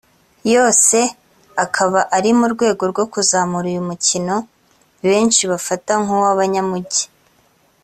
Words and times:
yose 0.53 0.99
akaba 1.65 1.99
ari 2.17 2.31
mu 2.39 2.45
rwego 2.53 2.83
rwo 2.91 3.05
kuzamura 3.13 3.65
uyu 3.71 3.83
mukino 3.89 4.35
benshi 5.09 5.41
bafata 5.51 5.93
nk’uw’abanyamujyi 6.03 7.05